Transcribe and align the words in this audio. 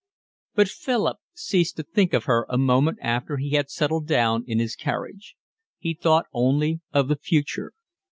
But 0.55 0.67
Philip 0.67 1.17
ceased 1.35 1.75
to 1.77 1.83
think 1.83 2.13
of 2.15 2.23
her 2.23 2.47
a 2.49 2.57
moment 2.57 2.97
after 3.03 3.37
he 3.37 3.51
had 3.51 3.69
settled 3.69 4.07
down 4.07 4.43
in 4.47 4.57
his 4.57 4.75
carriage. 4.75 5.35
He 5.77 5.93
thought 5.93 6.25
only 6.33 6.79
of 6.91 7.07
the 7.07 7.15
future. 7.17 7.73